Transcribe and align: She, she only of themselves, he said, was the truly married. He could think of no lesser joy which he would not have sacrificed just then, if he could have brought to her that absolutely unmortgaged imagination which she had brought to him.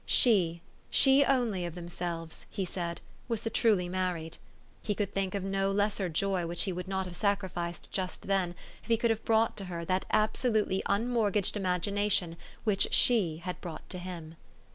She, 0.07 0.61
she 0.89 1.23
only 1.23 1.63
of 1.63 1.75
themselves, 1.75 2.47
he 2.49 2.65
said, 2.65 3.01
was 3.27 3.43
the 3.43 3.51
truly 3.51 3.87
married. 3.87 4.37
He 4.81 4.95
could 4.95 5.13
think 5.13 5.35
of 5.35 5.43
no 5.43 5.69
lesser 5.71 6.09
joy 6.09 6.47
which 6.47 6.63
he 6.63 6.73
would 6.73 6.87
not 6.87 7.05
have 7.05 7.15
sacrificed 7.15 7.87
just 7.91 8.23
then, 8.23 8.55
if 8.81 8.87
he 8.87 8.97
could 8.97 9.11
have 9.11 9.23
brought 9.25 9.55
to 9.57 9.65
her 9.65 9.85
that 9.85 10.05
absolutely 10.11 10.81
unmortgaged 10.87 11.55
imagination 11.55 12.35
which 12.63 12.87
she 12.91 13.43
had 13.45 13.61
brought 13.61 13.87
to 13.91 13.99
him. 13.99 14.37